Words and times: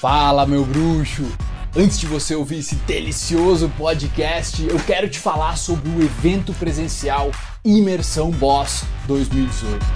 Fala, 0.00 0.44
meu 0.44 0.64
bruxo! 0.64 1.24
Antes 1.74 1.98
de 1.98 2.06
você 2.06 2.34
ouvir 2.34 2.58
esse 2.58 2.74
delicioso 2.74 3.70
podcast, 3.78 4.62
eu 4.62 4.78
quero 4.80 5.08
te 5.08 5.18
falar 5.18 5.56
sobre 5.56 5.88
o 5.88 6.02
evento 6.02 6.52
presencial 6.54 7.30
Imersão 7.64 8.30
Boss 8.30 8.84
2018. 9.06 9.86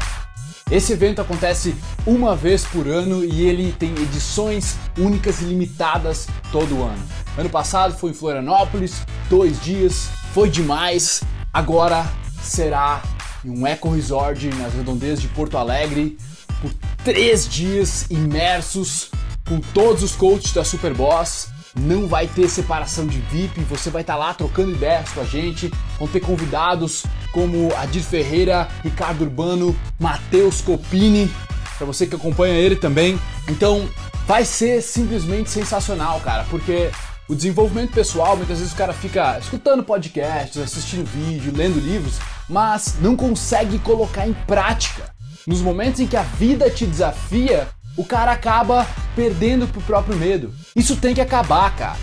Esse 0.70 0.92
evento 0.92 1.20
acontece 1.20 1.74
uma 2.06 2.36
vez 2.36 2.64
por 2.64 2.86
ano 2.86 3.24
e 3.24 3.42
ele 3.42 3.72
tem 3.72 3.90
edições 3.90 4.76
únicas 4.96 5.40
e 5.40 5.44
limitadas 5.44 6.28
todo 6.52 6.82
ano. 6.82 7.04
Ano 7.36 7.50
passado 7.50 7.94
foi 7.98 8.12
em 8.12 8.14
Florianópolis, 8.14 9.02
dois 9.28 9.60
dias, 9.60 10.08
foi 10.32 10.48
demais. 10.48 11.22
Agora 11.52 12.06
será 12.40 13.02
em 13.44 13.50
um 13.50 13.66
eco 13.66 13.90
resort 13.90 14.46
nas 14.56 14.72
redondezas 14.74 15.20
de 15.20 15.28
Porto 15.28 15.58
Alegre 15.58 16.16
por 16.62 16.72
três 17.04 17.48
dias 17.48 18.06
imersos 18.10 19.10
com 19.48 19.60
todos 19.60 20.02
os 20.02 20.14
coaches 20.14 20.52
da 20.52 20.64
Superboss. 20.64 21.48
Não 21.78 22.06
vai 22.06 22.26
ter 22.26 22.48
separação 22.48 23.06
de 23.06 23.18
VIP, 23.18 23.60
você 23.62 23.90
vai 23.90 24.02
estar 24.02 24.16
lá 24.16 24.34
trocando 24.34 24.72
ideias 24.72 25.10
com 25.10 25.20
a 25.20 25.24
gente. 25.24 25.70
Vão 25.98 26.08
ter 26.08 26.20
convidados 26.20 27.04
como 27.32 27.74
Adir 27.76 28.02
Ferreira, 28.02 28.68
Ricardo 28.82 29.22
Urbano, 29.22 29.76
Matheus 29.98 30.60
Copini, 30.60 31.30
para 31.76 31.86
você 31.86 32.06
que 32.06 32.14
acompanha 32.14 32.54
ele 32.54 32.76
também. 32.76 33.18
Então, 33.48 33.88
vai 34.26 34.44
ser 34.44 34.82
simplesmente 34.82 35.50
sensacional, 35.50 36.20
cara, 36.20 36.44
porque 36.50 36.90
o 37.28 37.34
desenvolvimento 37.34 37.92
pessoal, 37.92 38.36
muitas 38.36 38.58
vezes 38.58 38.72
o 38.72 38.76
cara 38.76 38.92
fica 38.92 39.38
escutando 39.38 39.84
podcasts, 39.84 40.60
assistindo 40.60 41.06
vídeo, 41.06 41.52
lendo 41.54 41.78
livros, 41.78 42.18
mas 42.48 42.96
não 43.00 43.14
consegue 43.14 43.78
colocar 43.78 44.26
em 44.26 44.32
prática. 44.32 45.12
Nos 45.46 45.60
momentos 45.60 46.00
em 46.00 46.06
que 46.06 46.16
a 46.16 46.22
vida 46.22 46.70
te 46.70 46.86
desafia, 46.86 47.68
o 47.98 48.04
cara 48.04 48.30
acaba 48.30 48.86
perdendo 49.16 49.66
pro 49.66 49.80
próprio 49.80 50.16
medo. 50.16 50.54
Isso 50.74 50.94
tem 50.94 51.16
que 51.16 51.20
acabar, 51.20 51.74
cara. 51.74 51.96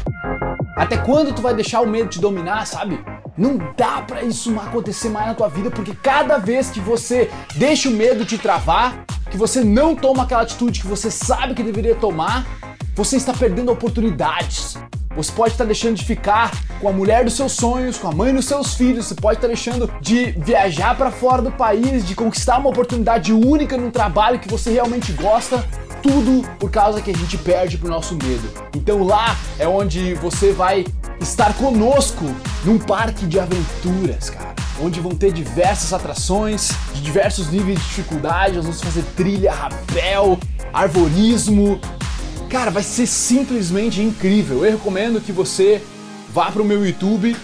Até 0.75 0.97
quando 0.97 1.33
tu 1.33 1.41
vai 1.41 1.55
deixar 1.55 1.79
o 1.79 1.87
medo 1.87 2.09
te 2.09 2.19
dominar, 2.19 2.67
sabe? 2.67 2.99
Não 3.37 3.57
dá 3.77 4.01
para 4.01 4.21
isso 4.21 4.53
acontecer 4.59 5.07
mais 5.07 5.27
na 5.27 5.33
tua 5.33 5.47
vida, 5.47 5.71
porque 5.71 5.95
cada 5.95 6.37
vez 6.37 6.69
que 6.69 6.81
você 6.81 7.31
deixa 7.55 7.87
o 7.87 7.93
medo 7.93 8.25
te 8.25 8.37
travar, 8.37 9.05
que 9.31 9.37
você 9.37 9.63
não 9.63 9.95
toma 9.95 10.23
aquela 10.23 10.41
atitude 10.41 10.81
que 10.81 10.87
você 10.87 11.09
sabe 11.09 11.53
que 11.53 11.63
deveria 11.63 11.95
tomar, 11.95 12.45
você 12.93 13.15
está 13.15 13.31
perdendo 13.31 13.71
oportunidades. 13.71 14.77
Você 15.15 15.31
pode 15.31 15.53
estar 15.53 15.63
deixando 15.63 15.95
de 15.95 16.03
ficar 16.03 16.51
com 16.81 16.89
a 16.89 16.91
mulher 16.91 17.23
dos 17.23 17.35
seus 17.35 17.53
sonhos, 17.53 17.97
com 17.97 18.09
a 18.09 18.11
mãe 18.11 18.33
dos 18.33 18.43
seus 18.43 18.73
filhos, 18.73 19.05
você 19.05 19.15
pode 19.15 19.37
estar 19.37 19.47
deixando 19.47 19.89
de 20.01 20.31
viajar 20.31 20.93
para 20.97 21.09
fora 21.09 21.41
do 21.41 21.51
país, 21.51 22.05
de 22.05 22.13
conquistar 22.15 22.57
uma 22.57 22.69
oportunidade 22.69 23.31
única 23.31 23.77
num 23.77 23.89
trabalho 23.89 24.39
que 24.39 24.49
você 24.49 24.71
realmente 24.71 25.13
gosta 25.13 25.65
tudo 26.05 26.47
por 26.59 26.69
causa 26.69 27.01
que 27.01 27.09
a 27.09 27.17
gente 27.17 27.35
perde 27.35 27.79
pro 27.79 27.89
nosso 27.89 28.13
medo. 28.13 28.47
Então 28.75 29.03
lá 29.03 29.35
é 29.57 29.67
onde 29.67 30.13
você 30.13 30.51
vai 30.51 30.85
estar 31.19 31.51
conosco 31.55 32.23
num 32.63 32.77
parque 32.77 33.25
de 33.25 33.39
aventuras, 33.39 34.29
cara. 34.29 34.53
Onde 34.79 34.99
vão 34.99 35.15
ter 35.15 35.33
diversas 35.33 35.93
atrações, 35.93 36.69
de 36.93 37.01
diversos 37.01 37.49
níveis 37.49 37.79
de 37.79 37.85
dificuldade, 37.85 38.57
nós 38.57 38.65
vamos 38.65 38.81
fazer 38.81 39.03
trilha, 39.15 39.51
rapel, 39.51 40.37
arvorismo. 40.71 41.79
Cara, 42.49 42.69
vai 42.69 42.83
ser 42.83 43.07
simplesmente 43.07 43.99
incrível. 43.99 44.63
Eu 44.63 44.73
recomendo 44.73 45.19
que 45.19 45.31
você 45.31 45.81
vá 46.31 46.51
pro 46.51 46.63
meu 46.63 46.85
YouTube 46.85 47.35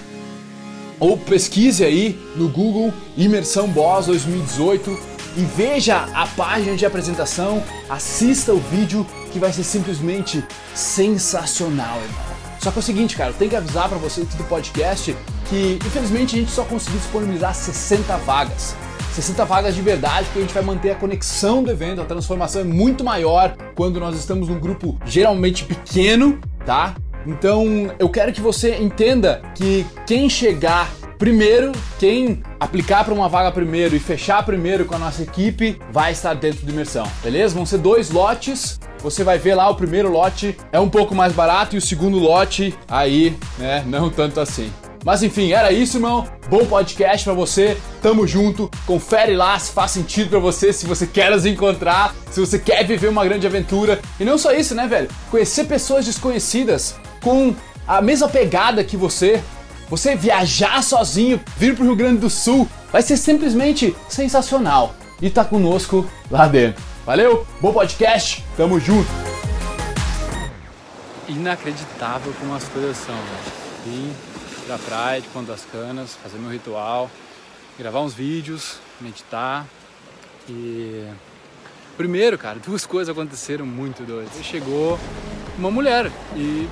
ou 1.00 1.18
pesquise 1.18 1.84
aí 1.84 2.20
no 2.36 2.48
Google 2.48 2.94
Imersão 3.18 3.68
Boss 3.70 4.06
2018 4.06 5.11
e 5.38 5.44
veja 5.44 6.08
a 6.14 6.28
página 6.28 6.76
de 6.76 6.86
apresentação, 6.86 7.64
assista 7.90 8.54
o 8.54 8.60
vídeo 8.60 9.06
que 9.32 9.40
vai 9.40 9.52
ser 9.52 9.64
simplesmente 9.64 10.44
sensacional, 10.76 11.98
irmão. 12.02 12.32
Só 12.60 12.70
que 12.70 12.78
é 12.78 12.80
o 12.80 12.84
seguinte, 12.84 13.18
cara, 13.18 13.32
eu 13.32 13.34
tenho 13.34 13.50
que 13.50 13.56
avisar 13.56 13.90
para 13.90 13.98
vocês 13.98 14.28
do 14.28 14.44
podcast 14.44 15.16
que 15.50 15.80
infelizmente 15.86 16.36
a 16.36 16.40
gente 16.40 16.52
só 16.52 16.64
conseguiu 16.64 17.00
disponibilizar 17.00 17.54
60 17.54 18.18
vagas. 18.18 18.76
60 19.14 19.44
vagas 19.44 19.76
de 19.76 19.82
verdade, 19.82 20.26
porque 20.26 20.40
a 20.40 20.42
gente 20.44 20.54
vai 20.54 20.64
manter 20.64 20.92
a 20.92 20.96
conexão 20.96 21.62
do 21.62 21.70
evento, 21.70 22.02
a 22.02 22.06
transformação 22.06 22.62
é 22.62 22.64
muito 22.64 23.04
maior 23.04 23.56
quando 23.76 24.00
nós 24.00 24.16
estamos 24.18 24.48
num 24.48 24.58
grupo 24.58 24.98
geralmente 25.06 25.66
pequeno, 25.66 26.40
tá? 26.66 26.96
Então 27.26 27.94
eu 28.00 28.10
quero 28.10 28.32
que 28.32 28.40
você 28.40 28.78
entenda 28.78 29.42
que 29.54 29.86
quem 30.08 30.30
chegar 30.30 30.90
Primeiro, 31.22 31.72
quem 32.00 32.42
aplicar 32.60 33.06
para 33.06 33.14
uma 33.14 33.30
vaga 33.30 33.52
primeiro 33.52 33.96
e 33.96 34.00
fechar 34.00 34.44
primeiro 34.44 34.86
com 34.86 34.96
a 34.96 34.98
nossa 34.98 35.22
equipe 35.22 35.80
vai 35.92 36.14
estar 36.14 36.34
dentro 36.34 36.66
de 36.66 36.72
imersão, 36.72 37.06
beleza? 37.24 37.54
Vão 37.54 37.64
ser 37.64 37.78
dois 37.78 38.10
lotes. 38.10 38.80
Você 39.04 39.24
vai 39.24 39.38
ver 39.38 39.54
lá 39.54 39.70
o 39.70 39.76
primeiro 39.76 40.12
lote 40.12 40.58
é 40.72 40.80
um 40.80 40.90
pouco 40.90 41.14
mais 41.14 41.32
barato 41.32 41.76
e 41.76 41.78
o 41.78 41.82
segundo 41.82 42.18
lote 42.18 42.74
aí, 42.90 43.38
né, 43.60 43.84
não 43.86 44.10
tanto 44.10 44.40
assim. 44.40 44.74
Mas 45.06 45.22
enfim, 45.22 45.52
era 45.52 45.72
isso, 45.72 45.98
irmão. 45.98 46.26
Bom 46.50 46.66
podcast 46.66 47.24
para 47.24 47.34
você. 47.36 47.78
Tamo 48.02 48.26
junto. 48.26 48.68
Confere 48.88 49.36
lá 49.36 49.60
se 49.60 49.74
faz 49.74 49.92
sentido 49.92 50.32
para 50.32 50.40
você, 50.40 50.74
se 50.74 50.88
você 50.88 51.06
quer 51.06 51.30
nos 51.30 51.46
encontrar, 51.46 52.16
se 52.32 52.40
você 52.40 52.58
quer 52.58 52.84
viver 52.84 53.10
uma 53.10 53.24
grande 53.24 53.46
aventura. 53.46 54.02
E 54.20 54.26
não 54.26 54.40
só 54.40 54.54
isso, 54.54 54.74
né, 54.74 54.88
velho? 54.88 55.08
Conhecer 55.30 55.66
pessoas 55.66 56.04
desconhecidas 56.04 56.96
com 57.22 57.54
a 57.88 58.02
mesma 58.02 58.28
pegada 58.28 58.84
que 58.84 58.98
você, 58.98 59.40
você 59.92 60.16
viajar 60.16 60.82
sozinho, 60.82 61.38
vir 61.58 61.76
pro 61.76 61.84
Rio 61.84 61.98
Grande 61.98 62.22
do 62.22 62.30
Sul, 62.30 62.66
vai 62.94 63.02
ser 63.02 63.18
simplesmente 63.18 63.94
sensacional. 64.08 64.96
E 65.22 65.30
tá 65.30 65.44
conosco 65.44 66.10
lá 66.32 66.48
dentro. 66.48 66.82
Valeu, 67.06 67.46
bom 67.60 67.74
podcast, 67.74 68.42
tamo 68.56 68.80
junto. 68.80 69.10
Inacreditável 71.28 72.34
como 72.40 72.56
as 72.56 72.64
coisas 72.70 72.96
são, 72.96 73.14
velho. 73.14 73.52
Vim 73.86 74.14
pra 74.66 74.78
praia 74.78 75.20
de 75.20 75.28
Ponta 75.28 75.52
das 75.52 75.66
Canas, 75.70 76.16
fazer 76.16 76.38
meu 76.38 76.50
ritual, 76.50 77.12
gravar 77.78 78.00
uns 78.00 78.14
vídeos, 78.14 78.80
meditar 79.02 79.68
e 80.48 81.06
Primeiro, 81.98 82.38
cara, 82.38 82.58
duas 82.66 82.86
coisas 82.86 83.12
aconteceram 83.12 83.66
muito 83.66 84.04
doidas. 84.04 84.34
Chegou 84.42 84.98
uma 85.58 85.70
mulher 85.70 86.10
e 86.36 86.68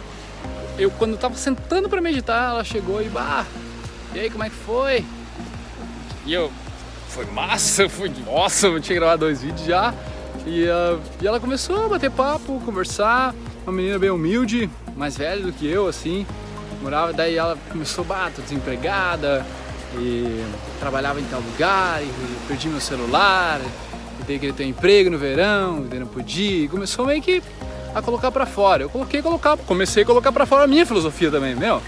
eu 0.80 0.90
quando 0.92 1.18
tava 1.18 1.36
sentando 1.36 1.90
para 1.90 2.02
meditar, 2.02 2.52
ela 2.52 2.64
chegou 2.64 3.02
e 3.02 3.10
bah, 3.10 3.46
e 4.14 4.20
aí 4.20 4.30
como 4.30 4.44
é 4.44 4.50
que 4.50 4.56
foi? 4.56 5.06
E 6.26 6.34
eu, 6.34 6.52
foi 7.10 7.26
massa, 7.26 7.88
foi 7.90 8.12
nossa, 8.26 8.68
eu 8.68 8.80
tinha 8.80 8.98
gravado 8.98 9.26
dois 9.26 9.42
vídeos 9.42 9.68
já. 9.68 9.94
E, 10.46 10.64
uh, 10.64 11.00
e 11.22 11.28
ela 11.28 11.40
começou 11.40 11.86
a 11.86 11.90
bater 11.90 12.10
papo, 12.10 12.62
conversar, 12.66 13.36
uma 13.64 13.74
menina 13.74 14.00
bem 14.00 14.10
humilde, 14.10 14.70
mais 14.96 15.18
velha 15.18 15.44
do 15.44 15.52
que 15.52 15.68
eu, 15.68 15.88
assim, 15.88 16.26
morava, 16.82 17.12
daí 17.12 17.36
ela 17.36 17.58
começou, 17.70 18.06
bah, 18.06 18.32
tô 18.34 18.42
desempregada, 18.42 19.46
e 19.96 20.44
trabalhava 20.80 21.20
em 21.20 21.26
tal 21.26 21.42
lugar, 21.42 22.02
e 22.02 22.10
perdi 22.48 22.70
meu 22.70 22.80
celular, 22.80 23.60
e 24.20 24.24
daí 24.26 24.40
queria 24.40 24.54
ter 24.54 24.64
um 24.64 24.70
emprego 24.70 25.10
no 25.10 25.18
verão, 25.18 25.86
e 25.86 25.88
daí 25.90 26.00
não 26.00 26.08
podia, 26.08 26.66
e 26.66 26.68
começou 26.68 27.06
meio 27.06 27.22
que 27.22 27.44
a 27.94 28.02
colocar 28.02 28.32
para 28.32 28.46
fora. 28.46 28.84
Eu 28.84 28.90
coloquei 28.90 29.22
colocar, 29.22 29.58
comecei 29.58 30.04
a 30.04 30.06
colocar 30.06 30.32
para 30.32 30.46
fora 30.46 30.64
a 30.64 30.68
minha 30.68 30.86
filosofia 30.86 31.32
também, 31.32 31.56
meu. 31.56 31.82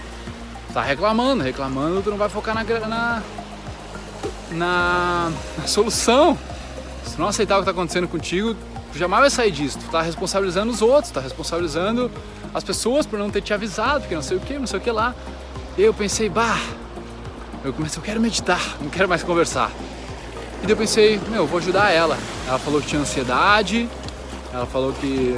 Tá 0.72 0.82
reclamando, 0.82 1.42
reclamando, 1.42 2.02
tu 2.02 2.10
não 2.10 2.16
vai 2.16 2.28
focar 2.28 2.54
na 2.54 2.64
na, 2.64 3.22
na, 4.50 5.32
na 5.58 5.66
solução. 5.66 6.38
Se 7.04 7.18
não 7.18 7.28
aceitar 7.28 7.56
o 7.56 7.58
que 7.60 7.66
tá 7.66 7.72
acontecendo 7.72 8.08
contigo, 8.08 8.56
tu 8.92 8.98
jamais 8.98 9.20
vai 9.20 9.30
sair 9.30 9.50
disso. 9.50 9.78
Tu 9.78 9.90
tá 9.90 10.00
responsabilizando 10.00 10.72
os 10.72 10.80
outros, 10.80 11.12
tá 11.12 11.20
responsabilizando 11.20 12.10
as 12.54 12.64
pessoas 12.64 13.06
por 13.06 13.18
não 13.18 13.30
ter 13.30 13.42
te 13.42 13.52
avisado, 13.52 14.00
porque 14.00 14.14
não 14.14 14.22
sei 14.22 14.36
o 14.36 14.40
que, 14.40 14.58
não 14.58 14.66
sei 14.66 14.78
o 14.78 14.82
que 14.82 14.90
lá. 14.90 15.14
Eu 15.76 15.92
pensei, 15.92 16.28
bah, 16.28 16.58
eu 17.64 17.72
comecei, 17.72 17.98
eu 17.98 18.04
quero 18.04 18.20
meditar, 18.20 18.76
não 18.80 18.88
quero 18.88 19.08
mais 19.08 19.22
conversar. 19.22 19.70
E 20.62 20.66
daí 20.66 20.72
eu 20.72 20.76
pensei, 20.76 21.20
meu, 21.28 21.42
eu 21.42 21.46
vou 21.46 21.58
ajudar 21.58 21.90
ela. 21.90 22.16
Ela 22.46 22.58
falou 22.58 22.80
que 22.80 22.86
tinha 22.86 23.00
ansiedade, 23.00 23.88
ela 24.52 24.66
falou 24.66 24.92
que 24.92 25.36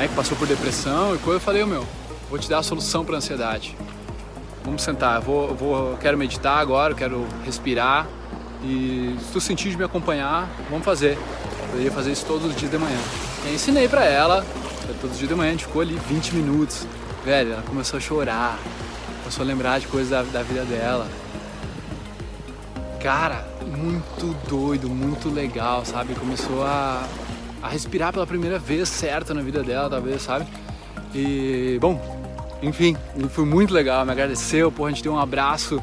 né, 0.00 0.08
que 0.08 0.14
passou 0.14 0.36
por 0.36 0.48
depressão 0.48 1.14
e 1.14 1.18
coisa, 1.18 1.36
eu 1.36 1.40
falei, 1.40 1.62
meu, 1.64 1.86
vou 2.30 2.38
te 2.38 2.48
dar 2.48 2.58
a 2.58 2.62
solução 2.62 3.04
para 3.04 3.18
ansiedade. 3.18 3.76
Vamos 4.64 4.82
sentar, 4.82 5.20
vou, 5.20 5.54
vou, 5.54 5.96
quero 5.98 6.16
meditar 6.16 6.58
agora, 6.58 6.94
quero 6.94 7.26
respirar 7.44 8.06
e 8.64 9.14
se 9.20 9.32
tu 9.32 9.40
sentir 9.40 9.70
de 9.70 9.76
me 9.76 9.84
acompanhar, 9.84 10.48
vamos 10.70 10.84
fazer. 10.84 11.18
Eu 11.74 11.82
ia 11.82 11.90
fazer 11.90 12.12
isso 12.12 12.24
todos 12.24 12.46
os 12.46 12.56
dias 12.56 12.70
de 12.70 12.78
manhã. 12.78 12.98
E 13.46 13.54
ensinei 13.54 13.88
para 13.88 14.04
ela, 14.04 14.44
todos 15.00 15.12
os 15.12 15.18
dias 15.18 15.28
de 15.28 15.34
manhã, 15.34 15.50
a 15.50 15.52
gente 15.52 15.66
ficou 15.66 15.82
ali 15.82 15.98
20 16.08 16.34
minutos. 16.34 16.86
Velho, 17.24 17.52
ela 17.52 17.62
começou 17.62 17.98
a 17.98 18.00
chorar, 18.00 18.58
começou 19.20 19.42
a 19.44 19.46
lembrar 19.46 19.80
de 19.80 19.86
coisas 19.86 20.10
da, 20.10 20.22
da 20.22 20.42
vida 20.42 20.64
dela. 20.64 21.06
Cara, 23.02 23.46
muito 23.66 24.34
doido, 24.48 24.88
muito 24.88 25.28
legal, 25.28 25.84
sabe? 25.84 26.14
Começou 26.14 26.64
a, 26.64 27.06
a 27.62 27.68
respirar 27.68 28.12
pela 28.12 28.26
primeira 28.26 28.58
vez 28.58 28.88
certo 28.88 29.34
na 29.34 29.42
vida 29.42 29.62
dela, 29.62 29.88
talvez, 29.90 30.22
sabe? 30.22 30.46
E, 31.14 31.78
bom, 31.80 32.00
enfim, 32.62 32.96
foi 33.30 33.44
muito 33.44 33.72
legal, 33.72 34.04
me 34.04 34.12
agradeceu, 34.12 34.70
pô, 34.70 34.86
a 34.86 34.90
gente 34.90 35.02
deu 35.02 35.12
um 35.12 35.18
abraço 35.18 35.82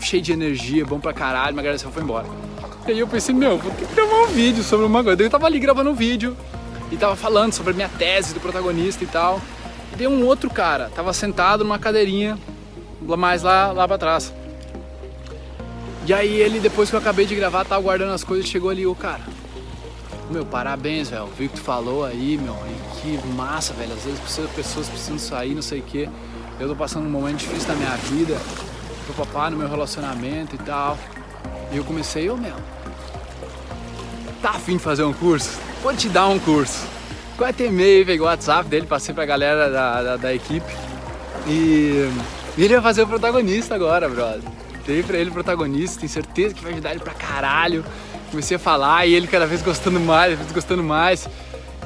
cheio 0.00 0.22
de 0.22 0.32
energia, 0.32 0.84
bom 0.84 0.98
pra 0.98 1.12
caralho, 1.12 1.54
me 1.54 1.60
agradeceu 1.60 1.90
e 1.90 1.92
foi 1.92 2.02
embora. 2.02 2.26
E 2.86 2.92
aí 2.92 2.98
eu 2.98 3.06
pensei, 3.06 3.34
meu, 3.34 3.58
vou 3.58 3.72
ter 3.72 3.86
que 3.86 3.94
gravar 3.94 4.22
um 4.22 4.26
vídeo 4.28 4.64
sobre 4.64 4.86
uma 4.86 5.04
coisa. 5.04 5.22
Eu 5.22 5.30
tava 5.30 5.46
ali 5.46 5.58
gravando 5.58 5.90
um 5.90 5.94
vídeo 5.94 6.36
e 6.90 6.96
tava 6.96 7.14
falando 7.14 7.52
sobre 7.52 7.72
a 7.72 7.74
minha 7.76 7.88
tese 7.88 8.32
do 8.34 8.40
protagonista 8.40 9.04
e 9.04 9.06
tal. 9.06 9.40
E 9.92 9.96
daí 9.96 10.08
um 10.08 10.24
outro 10.24 10.50
cara 10.50 10.90
tava 10.94 11.12
sentado 11.12 11.62
numa 11.62 11.78
cadeirinha 11.78 12.38
mais 13.00 13.42
lá, 13.42 13.70
lá 13.72 13.86
pra 13.86 13.98
trás. 13.98 14.32
E 16.06 16.14
aí 16.14 16.40
ele, 16.40 16.58
depois 16.58 16.88
que 16.88 16.96
eu 16.96 17.00
acabei 17.00 17.26
de 17.26 17.34
gravar, 17.34 17.64
tava 17.64 17.82
guardando 17.82 18.12
as 18.12 18.24
coisas, 18.24 18.48
chegou 18.48 18.70
ali, 18.70 18.86
o 18.86 18.94
cara. 18.94 19.20
Meu, 20.30 20.46
parabéns, 20.46 21.10
velho. 21.10 21.26
Vi 21.36 21.46
o 21.46 21.48
que 21.48 21.56
tu 21.56 21.62
falou 21.62 22.04
aí, 22.04 22.38
meu. 22.38 22.54
E 22.54 23.00
que 23.00 23.26
massa, 23.34 23.72
velho. 23.74 23.92
Às 23.92 24.04
vezes 24.04 24.20
as 24.38 24.50
pessoas 24.50 24.88
precisam 24.88 25.18
sair, 25.18 25.54
não 25.54 25.62
sei 25.62 25.80
o 25.80 25.82
quê. 25.82 26.08
Eu 26.58 26.68
tô 26.68 26.76
passando 26.76 27.06
um 27.06 27.10
momento 27.10 27.38
difícil 27.38 27.68
na 27.68 27.74
minha 27.74 27.96
vida. 27.96 28.38
Tô 29.06 29.12
papá 29.12 29.50
no 29.50 29.56
meu 29.56 29.68
relacionamento 29.68 30.54
e 30.54 30.58
tal. 30.58 30.96
E 31.72 31.76
eu 31.76 31.84
comecei, 31.84 32.30
ô 32.30 32.36
meu. 32.36 32.54
Tá 34.40 34.50
afim 34.50 34.76
de 34.76 34.82
fazer 34.82 35.02
um 35.02 35.12
curso? 35.12 35.58
Vou 35.82 35.94
te 35.94 36.08
dar 36.08 36.28
um 36.28 36.38
curso. 36.38 36.86
Quase 37.36 37.64
e-mail, 37.64 38.06
peguei 38.06 38.20
o 38.20 38.24
WhatsApp 38.24 38.68
dele, 38.68 38.86
passei 38.86 39.14
pra 39.14 39.24
galera 39.24 39.70
da, 39.70 40.02
da, 40.02 40.16
da 40.16 40.34
equipe. 40.34 40.72
E 41.46 42.08
ele 42.56 42.74
vai 42.74 42.82
fazer 42.82 43.02
o 43.02 43.06
protagonista 43.06 43.74
agora, 43.74 44.08
brother. 44.08 44.42
Dei 44.86 45.02
pra 45.02 45.18
ele 45.18 45.30
o 45.30 45.32
protagonista, 45.32 46.00
tenho 46.00 46.12
certeza 46.12 46.54
que 46.54 46.62
vai 46.62 46.72
ajudar 46.72 46.90
ele 46.90 47.00
pra 47.00 47.14
caralho. 47.14 47.84
Comecei 48.30 48.56
a 48.56 48.60
falar 48.60 49.06
e 49.06 49.14
ele 49.14 49.26
cada 49.26 49.46
vez 49.46 49.62
gostando 49.62 49.98
mais, 49.98 50.32
cada 50.32 50.42
vez 50.42 50.52
gostando 50.52 50.82
mais. 50.82 51.28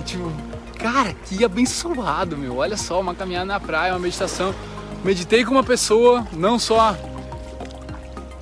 E 0.01 0.03
tipo, 0.05 0.31
cara, 0.79 1.15
que 1.27 1.45
abençoado, 1.45 2.37
meu. 2.37 2.59
Olha 2.59 2.77
só, 2.77 3.01
uma 3.01 3.15
caminhada 3.15 3.47
na 3.47 3.61
praia, 3.61 3.93
uma 3.93 4.01
meditação. 4.01 4.55
Meditei 5.05 5.45
com 5.45 5.53
uma 5.53 5.65
pessoa, 5.65 6.27
não 6.33 6.59
só 6.59 6.97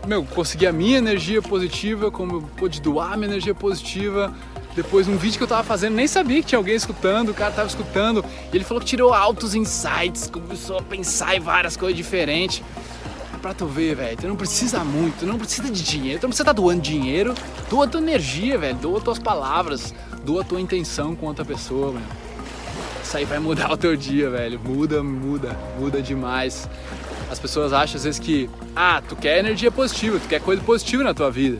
meu, 0.06 0.24
consegui 0.24 0.66
a 0.66 0.72
minha 0.72 0.98
energia 0.98 1.40
positiva, 1.40 2.10
como 2.10 2.36
eu 2.36 2.42
pude 2.56 2.80
doar 2.80 3.16
minha 3.16 3.30
energia 3.30 3.54
positiva, 3.54 4.34
depois, 4.74 5.06
um 5.06 5.18
vídeo 5.18 5.36
que 5.36 5.44
eu 5.44 5.48
tava 5.48 5.62
fazendo, 5.62 5.94
nem 5.94 6.06
sabia 6.06 6.40
que 6.40 6.48
tinha 6.48 6.58
alguém 6.58 6.74
escutando, 6.74 7.28
o 7.28 7.34
cara 7.34 7.52
tava 7.52 7.68
escutando, 7.68 8.24
e 8.50 8.56
ele 8.56 8.64
falou 8.64 8.80
que 8.80 8.86
tirou 8.86 9.12
altos 9.12 9.54
insights, 9.54 10.30
começou 10.30 10.78
a 10.78 10.82
pensar 10.82 11.36
em 11.36 11.40
várias 11.40 11.76
coisas 11.76 11.96
diferentes. 11.96 12.62
Pra 13.42 13.52
tu 13.52 13.66
ver, 13.66 13.96
velho, 13.96 14.16
tu 14.16 14.28
não 14.28 14.36
precisa 14.36 14.84
muito, 14.84 15.18
tu 15.18 15.26
não 15.26 15.36
precisa 15.36 15.68
de 15.68 15.82
dinheiro, 15.82 16.20
tu 16.20 16.22
não 16.22 16.28
precisa 16.30 16.44
estar 16.44 16.54
tá 16.54 16.62
doando 16.62 16.80
dinheiro, 16.80 17.34
doa 17.68 17.88
tua 17.88 18.00
energia, 18.00 18.56
velho, 18.56 18.76
doa 18.76 19.00
tuas 19.00 19.18
palavras, 19.18 19.92
doa 20.24 20.44
tua 20.44 20.60
intenção 20.60 21.16
com 21.16 21.26
outra 21.26 21.44
pessoa, 21.44 21.90
velho. 21.90 22.06
Isso 23.02 23.16
aí 23.16 23.24
vai 23.24 23.40
mudar 23.40 23.72
o 23.72 23.76
teu 23.76 23.96
dia, 23.96 24.30
velho. 24.30 24.60
Muda, 24.60 25.02
muda, 25.02 25.58
muda 25.76 26.00
demais. 26.00 26.68
As 27.28 27.40
pessoas 27.40 27.72
acham 27.72 27.96
às 27.96 28.04
vezes 28.04 28.20
que, 28.20 28.48
ah, 28.76 29.02
tu 29.06 29.16
quer 29.16 29.40
energia 29.40 29.72
positiva, 29.72 30.20
tu 30.20 30.28
quer 30.28 30.40
coisa 30.40 30.62
positiva 30.62 31.02
na 31.02 31.12
tua 31.12 31.28
vida. 31.28 31.58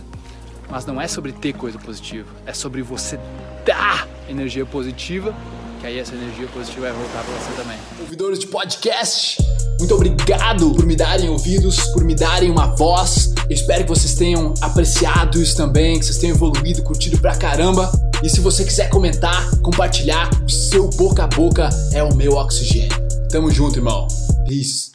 Mas 0.71 0.87
não 0.87 1.01
é 1.01 1.09
sobre 1.09 1.33
ter 1.33 1.53
coisa 1.53 1.81
positiva, 1.81 2.29
é 2.47 2.53
sobre 2.53 2.81
você 2.81 3.19
dar 3.67 4.07
energia 4.29 4.65
positiva, 4.65 5.35
que 5.83 5.89
aí 5.89 5.99
essa 5.99 6.15
energia 6.15 6.47
positiva 6.47 6.83
vai 6.83 6.93
voltar 6.93 7.25
para 7.25 7.35
você 7.35 7.61
também. 7.61 7.77
Ouvidores 8.01 8.39
de 8.39 8.47
podcast, 8.47 9.37
muito 9.81 9.93
obrigado 9.97 10.73
por 10.73 10.87
me 10.87 10.95
darem 10.95 11.29
ouvidos, 11.29 11.77
por 11.89 12.05
me 12.05 12.15
darem 12.15 12.49
uma 12.53 12.69
voz. 12.77 13.35
Eu 13.51 13.55
espero 13.55 13.83
que 13.83 13.89
vocês 13.89 14.15
tenham 14.15 14.55
apreciado 14.61 15.43
isso 15.43 15.57
também, 15.57 15.99
que 15.99 16.07
vocês 16.07 16.19
tenham 16.19 16.37
evoluído, 16.37 16.85
curtido 16.85 17.19
pra 17.19 17.35
caramba. 17.35 17.91
E 18.23 18.31
se 18.31 18.41
você 18.41 18.65
quiser 18.65 18.91
comentar, 18.91 19.51
compartilhar, 19.61 20.31
o 20.45 20.49
seu 20.49 20.89
boca 20.91 21.25
a 21.25 21.27
boca 21.27 21.69
é 21.93 22.01
o 22.01 22.15
meu 22.15 22.35
oxigênio. 22.35 22.97
Tamo 23.29 23.51
junto, 23.51 23.81
irmão. 23.81 24.07
Peace. 24.47 24.92